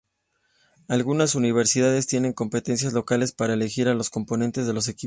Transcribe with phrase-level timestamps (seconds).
[0.87, 4.99] Algunas universidades tienen competiciones locales para elegir a los componentes de los equipos.